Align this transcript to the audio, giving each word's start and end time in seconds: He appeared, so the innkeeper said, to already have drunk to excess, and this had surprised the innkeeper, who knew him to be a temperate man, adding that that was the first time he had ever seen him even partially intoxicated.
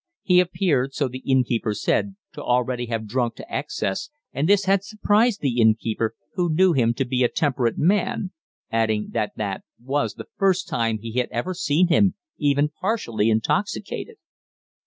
He 0.23 0.39
appeared, 0.39 0.95
so 0.95 1.07
the 1.07 1.21
innkeeper 1.27 1.75
said, 1.75 2.15
to 2.33 2.41
already 2.43 2.87
have 2.87 3.05
drunk 3.05 3.35
to 3.35 3.53
excess, 3.55 4.09
and 4.33 4.49
this 4.49 4.65
had 4.65 4.83
surprised 4.83 5.41
the 5.41 5.61
innkeeper, 5.61 6.15
who 6.33 6.51
knew 6.51 6.73
him 6.73 6.95
to 6.95 7.05
be 7.05 7.23
a 7.23 7.27
temperate 7.29 7.77
man, 7.77 8.31
adding 8.71 9.09
that 9.11 9.33
that 9.35 9.61
was 9.79 10.15
the 10.15 10.25
first 10.37 10.67
time 10.67 10.97
he 10.97 11.19
had 11.19 11.29
ever 11.29 11.53
seen 11.53 11.89
him 11.89 12.15
even 12.39 12.69
partially 12.69 13.29
intoxicated. 13.29 14.15